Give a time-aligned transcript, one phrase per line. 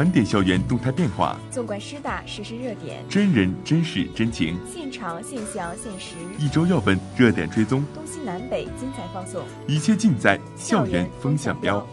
[0.00, 11.86] 盘点校园动态变化，纵观师大实时热点，真人真事真情，现场现象现实，一周要闻热点追踪，东西南北精彩放送，一切尽在校园风向标。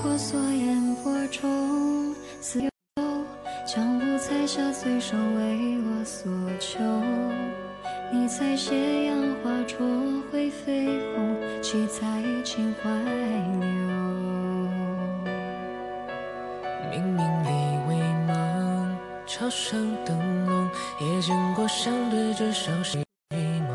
[0.00, 2.70] 婆娑烟波中，似有
[3.66, 6.30] 将五彩霞随手为我所
[6.60, 6.78] 求。
[8.12, 9.84] 你在斜阳花灼
[10.30, 12.88] 会绯红，骑在情怀
[13.58, 14.43] 流。
[19.36, 23.68] 桥上灯笼，也见过相对着熟悉梦。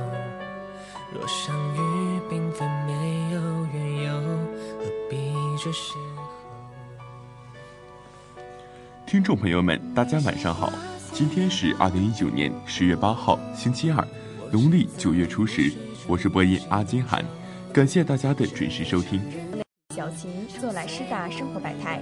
[1.13, 3.41] 若相遇缤纷没有
[3.73, 4.13] 缘由，
[4.79, 5.17] 何必
[5.61, 6.21] 这邂逅？
[9.05, 10.71] 听众朋友们，大家晚上好，
[11.11, 14.07] 今天是二零一九年十月八号，星期二，
[14.53, 15.73] 农历九月初十，
[16.07, 17.21] 我是播音阿金涵，
[17.73, 19.21] 感谢大家的准时收听。
[19.93, 22.01] 小琴坐揽师大生活百态。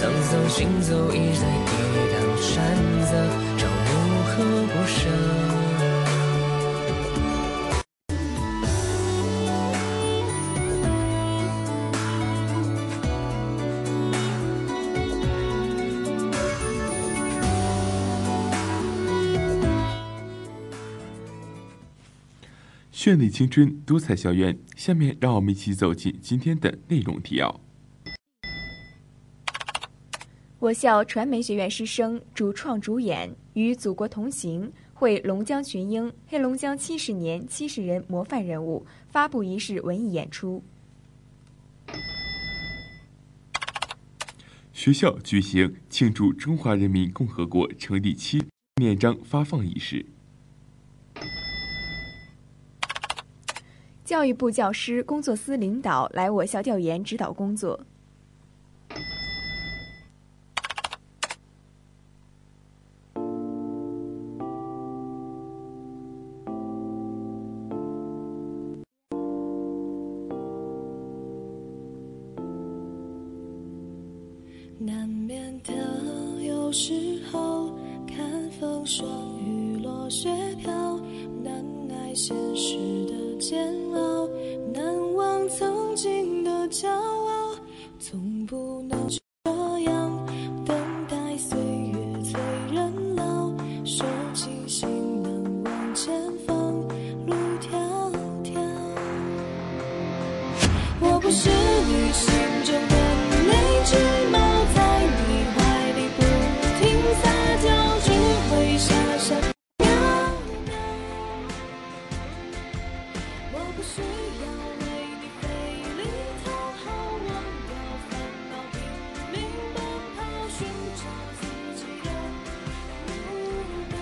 [0.00, 1.72] 沧桑行走，一再抵
[2.10, 2.74] 挡山
[3.04, 3.12] 泽，
[3.58, 3.90] 朝如
[4.24, 4.32] 何
[4.66, 5.10] 不舍？
[22.90, 24.58] 绚丽青春，多彩校园。
[24.76, 27.60] 下面让我们一起走进今天的内容提要。
[30.60, 40.62] 我校传媒学院师生主创主演《与祖国同行》会龙江群英黑龙江七十年七十人模范人物发布仪式文艺演出。
[44.74, 48.44] 学校举行庆祝中华人民共和国成立七
[48.76, 50.04] 面章发放仪式。
[54.04, 57.80] 教育部教师工作司领导来我校调研指导工作。
[76.72, 76.99] 是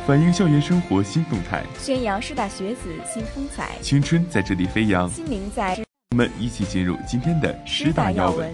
[0.08, 3.72] 反映校园生活新动态，宣扬师大学子新风采。
[3.82, 5.78] 青春在这里飞扬，心灵在。
[6.12, 8.50] 我们一起进入今天的师大要闻。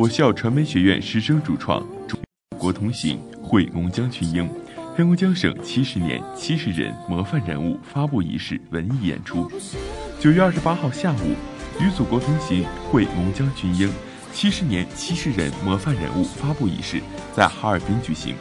[0.00, 2.16] 我校传媒学院师生主创“祖
[2.56, 4.48] 国同行”会龙江群英，
[4.96, 9.46] 黑龙江省七十年七十人模范人物发布仪式文艺演出。
[10.18, 11.36] 九月二十八号下午，
[11.84, 13.92] 与祖国同行会龙江群英
[14.32, 16.98] 七十年七十人模范人物发布仪式
[17.36, 18.34] 在哈尔滨举行。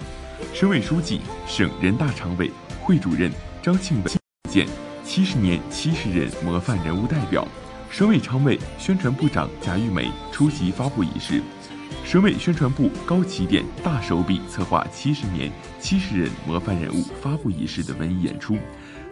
[0.54, 3.30] 省委书记、省人大常委会主任
[3.62, 4.14] 张庆文
[4.50, 4.66] 见
[5.04, 7.46] 七十年七十人模范人物代表。
[7.92, 11.42] 省委常委、宣传部长贾玉梅出席发布仪式。
[12.06, 18.58] 省委宣传部高起点、大手笔策划七十年七十人模范人物发布仪式的文艺演出，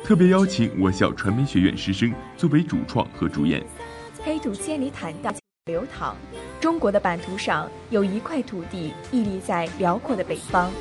[0.04, 3.66] 特别邀请我校传媒学院师生作为主创和主演。
[4.24, 5.34] 黑土千里坦荡
[5.66, 6.16] 流淌，
[6.62, 10.72] 中国的版图上有一块土地屹立在辽阔的北方。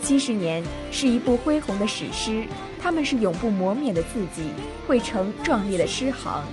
[0.00, 0.62] 七十年
[0.92, 2.46] 是一部恢宏的史诗，
[2.80, 4.50] 他们是永不磨灭的字迹，
[4.86, 6.44] 汇成壮丽的诗行。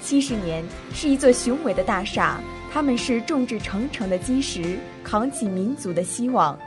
[0.00, 2.40] 七十年是一座雄伟的大厦，
[2.72, 6.58] 他们是众志成城的基石，扛起民族的希望。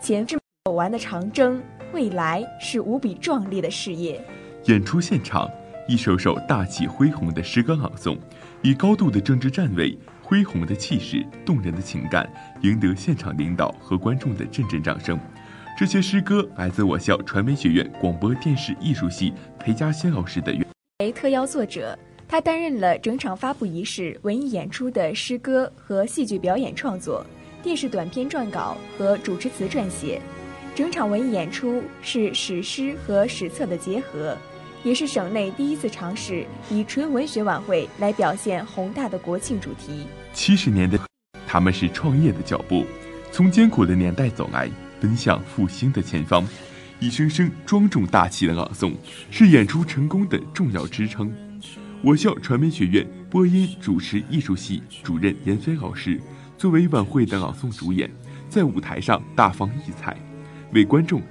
[0.00, 1.62] 前是走完的长征，
[1.92, 4.20] 未来是无比壮丽的事业。
[4.66, 5.50] 演出现场，
[5.88, 8.18] 一首首大气恢宏的诗歌朗诵，
[8.62, 12.28] 以高度的政治站位、恢宏的气势、动人的情感，
[12.60, 15.18] 赢得现场领导和观众的阵阵掌声。
[15.78, 20.52] 这些诗歌来自我校传媒学院广播电视艺术系裴嘉欣老师的
[20.98, 21.98] 为特邀作者。
[22.32, 27.22] 他担任了整场发布仪式文艺演出的诗歌和戏剧表演创作、
[27.62, 30.18] 电视短片撰稿和主持词撰写。
[30.74, 34.34] 整场文艺演出是史诗和史册的结合，
[34.82, 40.06] 也是省内第一次尝试以纯文学晚会来表现宏大的国庆主题。
[40.32, 40.98] 七十年的
[41.46, 42.86] 他们是创业的脚步，
[43.30, 44.70] 从艰苦的年代走来，
[45.02, 46.42] 奔向复兴的前方。
[46.98, 48.94] 一声声庄重大气的朗诵，
[49.30, 51.30] 是演出成功的重要支撑。
[52.04, 56.20] 我校传媒学院播音主持艺术系主任闫飞老师
[56.58, 58.10] 作为晚会的朗诵主演，
[58.48, 60.16] 在舞台上大放异彩，
[60.72, 61.22] 为观众。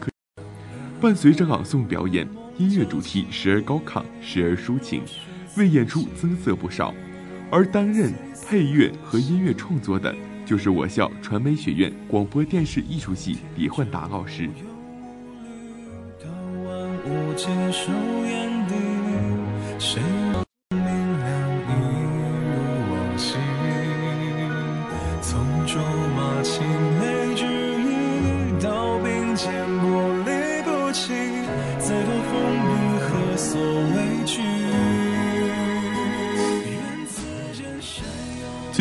[1.02, 2.26] 伴随着朗诵表演，
[2.58, 5.02] 音乐主题时而高亢，时而抒情，
[5.58, 6.94] 为演出增色不少。
[7.52, 8.14] 而担任
[8.48, 10.16] 配乐和音乐创作的，
[10.46, 14.50] 就是我校传媒学院广播电视艺术系李焕达老师。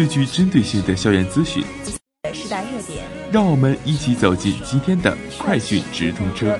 [0.00, 1.62] 最具针对性的校园资讯，
[2.32, 6.58] 时大热点，让我们一起走进今天的快讯直通车。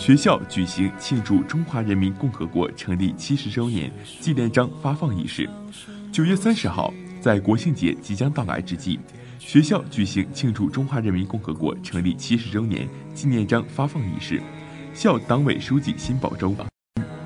[0.00, 5.46] 学校举行庆祝中华人民共和国成立七十周年纪念章发放仪式。
[6.10, 6.90] 九月三十号，
[7.20, 8.98] 在国庆节即将到来之际，
[9.38, 14.40] 学校举行庆祝中华人民共和国成立七十周年纪念章发放仪式。
[14.94, 16.56] 校党委书记辛宝周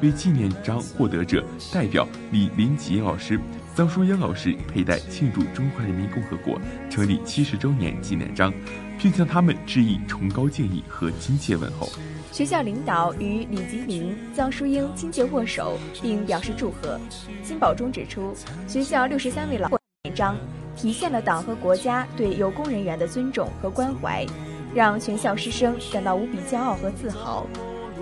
[0.02, 3.38] 为纪念章获得者代表李林吉老师、
[3.73, 8.52] 张淑英老师佩戴庆祝中华人民共和国成立七十周年纪念章，
[9.04, 11.87] 并向他们致以崇高敬意和亲切问候。
[12.32, 16.99] 学校领导与李吉林、臧淑英亲切握手，并表示祝贺。
[17.42, 18.34] 金宝中指出，
[18.66, 20.38] 学校六十三位老师典章，
[20.75, 24.25] 体现了党和国家对有功人员的尊重和关怀，
[24.75, 27.46] 让全校师生感到无比骄傲和自豪。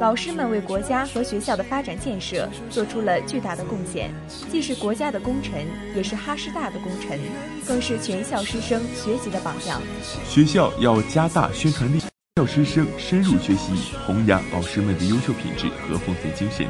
[0.02, 4.12] 老师们为国家和学校的发展建设做出了巨大的贡献，
[4.50, 7.20] 既是国家的功臣，也是哈师大的功臣，
[7.64, 9.80] 更是全校师生学习的榜样。
[10.28, 12.00] 学校要加大宣传力，
[12.34, 16.66] 教师生深入学习，弘扬老师们的优秀品质和奉献精神，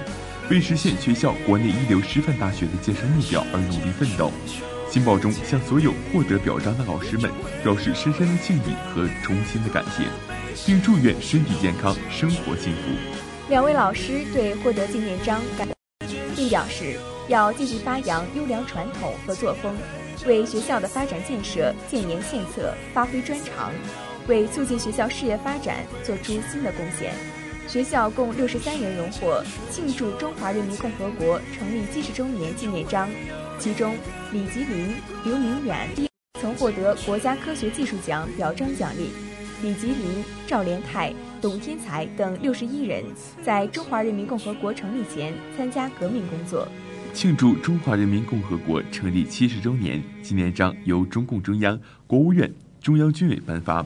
[0.50, 4.30] 为实现学校国内一流师范大学的建设目标而努力奋斗。
[4.90, 7.30] 新报中向所有获得表彰的老师们
[7.64, 10.04] 表示深深的敬意和衷心的感谢，
[10.66, 13.21] 并祝愿身体健康，生活幸福。
[13.52, 15.68] 两位老师对获得纪念章感，
[16.34, 19.76] 并表示要继续发扬优良传统和作风，
[20.26, 23.70] 为学校的发展建设建言献策，发挥专长，
[24.26, 27.12] 为促进学校事业发展做出新的贡献。
[27.68, 33.06] 学校共六十三人荣获庆祝中华人民共和国成立七十周年纪念章，
[33.58, 33.94] 其中
[34.32, 34.94] 李吉林、
[35.24, 35.90] 刘明远
[36.40, 39.10] 曾获得国家科学技术奖表彰奖励。
[39.60, 43.02] 李吉林、赵连泰、董天才等六十一人
[43.42, 46.68] 在中华人民共和国成立前参加革命工作。
[47.12, 52.48] 庆祝中华人民共和国成立七十周年纪念章由中共中央、国务院、
[52.80, 53.84] 中央军委颁发，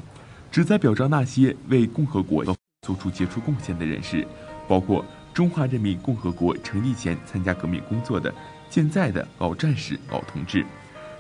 [0.53, 2.45] 旨在表彰那些为共和国
[2.83, 4.27] 做出杰出贡献的人士，
[4.69, 8.33] 包括中华人民共和国成立前参加革命工作的
[8.69, 10.63] 健在的老战士、老同志。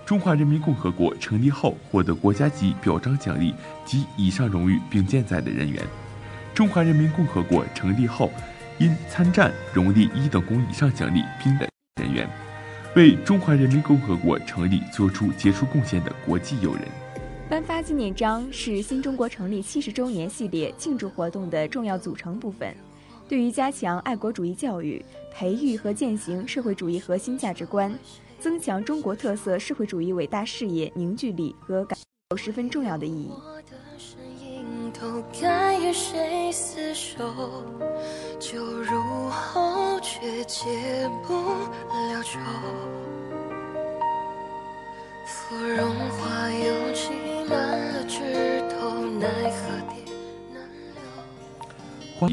[0.04, 3.54] 中华人民共和国成立后获得国家级表彰奖励
[3.86, 5.82] 及以上荣誉并健在的人员，
[6.56, 8.30] 中华人民共和国成立后
[8.78, 11.68] 因参战荣立一等功以上奖励兵的
[12.00, 12.26] 人员，
[12.94, 16.84] 为中华人民共和国成立做出杰出贡献的国际友人。
[17.46, 22.74] 颁发纪念章是新中国成立七十周年系列庆祝活动的重要组成部分，
[23.28, 27.94] 对于加强爱国主义教育、培育和践行社会主义核心价值观。
[28.40, 31.98] 增强中国特色社会主义伟大事业凝聚力和感
[32.30, 33.30] 有十分重要的意义。
[35.86, 37.64] 与谁厮守，
[38.40, 40.66] 酒入喉却解
[41.24, 42.40] 不了愁。
[45.24, 47.10] 芙蓉花又挤
[47.48, 47.56] 满
[47.92, 50.02] 了枝头，奈何蝶
[50.52, 50.60] 难
[50.96, 51.00] 留。
[52.18, 52.28] 花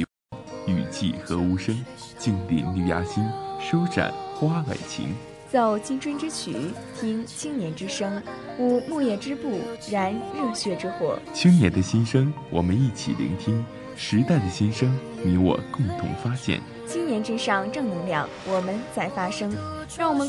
[0.65, 1.85] 雨季和无声，
[2.17, 3.23] 静林绿芽心，
[3.59, 5.15] 舒展花蕾情。
[5.53, 6.55] 奏青春之曲，
[6.99, 8.19] 听青年之声，
[8.57, 9.59] 舞木叶之步，
[9.91, 11.19] 燃热血之火。
[11.31, 13.63] 青年的心声，我们一起聆听；
[13.95, 14.91] 时代的心声，
[15.23, 16.59] 你我共同发现。
[16.87, 19.55] 青年之上，正能量，我们在发声。
[19.95, 20.27] 让我们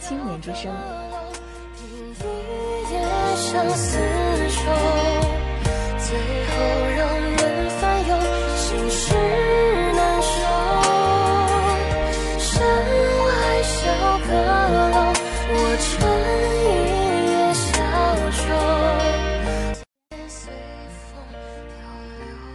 [0.00, 0.72] 青年之声。
[5.98, 6.16] 最
[6.46, 6.93] 后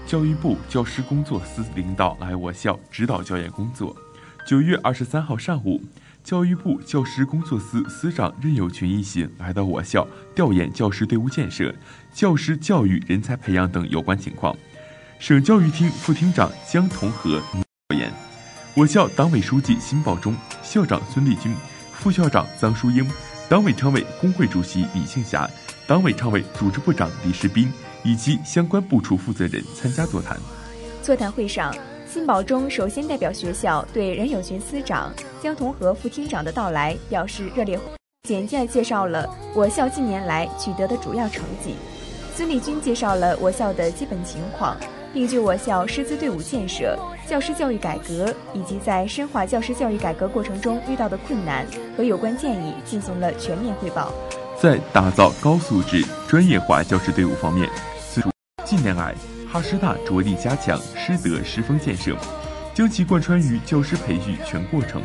[0.10, 3.96] 教育部教师工作司领导来我校指导教研工作。
[4.44, 5.80] 九月二十三号上午，
[6.24, 11.76] 教育部教师工作司司长任友群一行来到我校调研教师队伍建设、
[12.12, 14.58] 教师教育人才培养等有关情况。
[15.20, 18.12] 省教育厅副厅长江同和调研，
[18.74, 21.54] 我校党委书记辛保忠、校长孙立军、
[21.94, 23.08] 副校长臧淑英、
[23.48, 25.48] 党委常委、工会主席李庆霞、
[25.86, 27.72] 党委常委、组织部长李世斌。
[28.04, 30.38] 以及相关部处负责人参加座谈。
[31.02, 31.76] 座谈会上，
[32.08, 37.80] 辛保忠首先代表学校对任友群司长、江同和副厅长的到来表示热烈，
[38.28, 41.76] 简介介绍了我校近年来取得的主要成绩。
[42.36, 44.78] 孙立军介绍了我校的基本情况，
[45.14, 51.66] 并就我校师资队伍建设、教师教育改革以及在深化教师教育改革过程中遇到的困难
[51.98, 54.14] 和有关建议进行了全面汇报。
[54.62, 57.70] 在打造高素质、专业化教师队伍方面，
[58.66, 59.16] 近年来，
[59.50, 62.14] 哈师大着力加强师德师风建设，
[62.74, 65.02] 将其贯穿于教师培育全过程、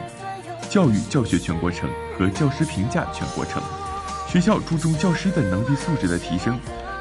[0.69, 3.63] 教育教学全过程和教师评价全过程。
[4.27, 6.59] 学校注重教师的能力素质的提升，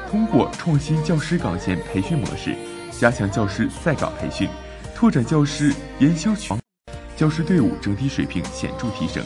[0.08, 2.54] 通过创新教师岗前培训模式，
[2.92, 4.48] 加强教师在岗培训，
[4.94, 6.56] 拓展教师研修群，
[7.16, 9.24] 教师队伍整体水平显著提升。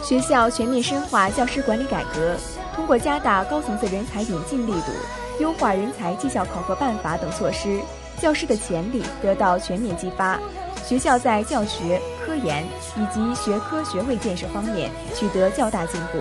[0.00, 2.36] 学校全面深化教师管理改革。
[2.78, 4.92] 通过加大高层次人才引进力度，
[5.40, 7.80] 优化人才绩效考核办法等措施，
[8.22, 10.38] 教师的潜力得到全面激发。
[10.86, 12.64] 学校在教学、科研
[12.96, 16.20] 以及学科学位建设方面取得较大进步。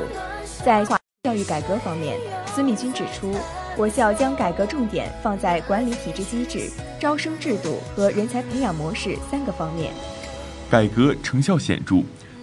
[0.66, 0.84] 在
[1.26, 2.18] 教育改革方面，
[2.56, 3.36] 孙立军指出，
[3.78, 9.94] 我校将改革重点放在管理体制机制、招生制度和人才培养模式三个方面。
[10.72, 11.98] 改革成效显著，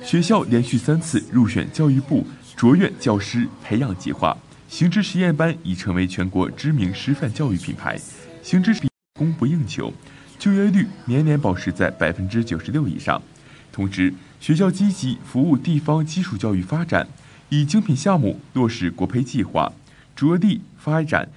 [0.05, 2.23] 学校连续三次入选教育部。
[2.57, 4.37] 卓越教师培养计划，
[4.69, 7.99] 行知实验班已成为全国知名师范教育品牌，
[8.43, 8.75] 行知
[9.19, 9.93] 供不应求，
[10.39, 13.21] 就业率年年保持在百分之九十六以上。
[13.73, 17.09] 同时，学校积极服务地方基础教育发展，
[17.49, 19.73] 以精品项目落实国培计划，
[20.15, 21.29] 着力发展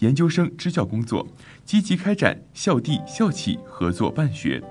[0.00, 1.26] 研究生支教工作，
[1.64, 4.62] 积极开展校地校企合作办学，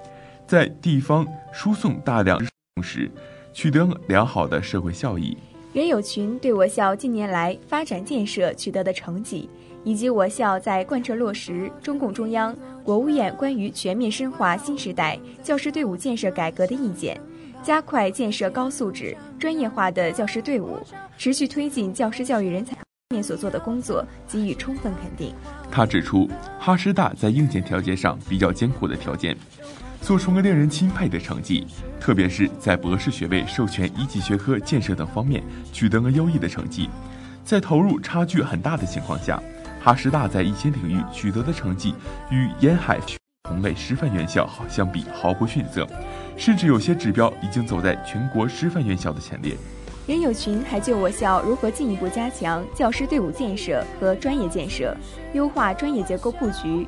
[0.47, 2.39] 在地方输送大量
[2.75, 3.09] 同时，
[3.51, 5.35] 取得良好的社会效益。
[5.73, 9.49] 任友群对我校近年来发展建设取得的成绩，
[9.85, 17.17] 以及我校在贯彻落实中共中央、国务院关于全面深化新时代教师队伍建设改革的意见，
[17.63, 20.77] 加快建设高素质、专业化的教师队伍，
[21.17, 25.33] 持续推进教师教育人才方面所做的工作给予充分肯定。
[25.71, 26.27] 他指出，
[26.59, 29.37] 哈师大在硬件条件上比较艰苦的条件。
[30.01, 31.65] 做出了令人钦佩的成绩，
[31.99, 35.41] 特别是在博士学位授权一级学科建设等方面
[35.71, 36.89] 取得了优异的成绩。
[37.45, 39.41] 在投入差距很大的情况下，
[39.79, 41.93] 哈师大在一些领域取得的成绩
[42.31, 42.99] 与沿海
[43.43, 45.87] 同类师范院校相比毫不逊色，
[46.35, 49.55] 甚至有些指标已经走在全国师范院校的前列。
[50.07, 54.97] 任友群还就我校如何进一步加强教师队伍建设和专业建设，
[55.33, 56.87] 优化专业结构布局。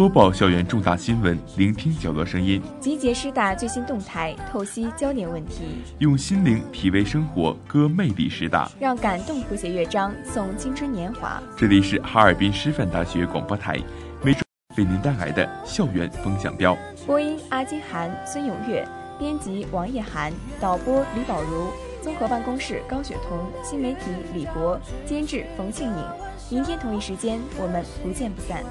[0.00, 11.38] 播报校园重大新闻，聆听角落声音，集结师大最新动态，透析焦点问题，用心灵体味生活，歌魅力师大，让感动谱写乐章，送青春年华。
[11.54, 13.78] 这里是哈尔滨师范大学广播台，
[14.22, 14.40] 每周
[14.78, 16.74] 为您带来的校园风向标。
[17.06, 21.66] 播音：阿金涵、孙永月，编辑：王叶涵，导播：李宝如，
[22.00, 24.00] 综合办公室：高雪彤，新媒体：
[24.32, 26.04] 李博，监制：冯庆颖。
[26.48, 28.64] 明天同一时间，我们不见不散。